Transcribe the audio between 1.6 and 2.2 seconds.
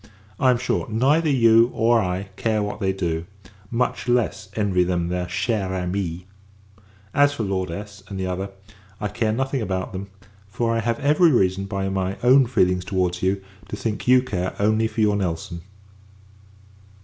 or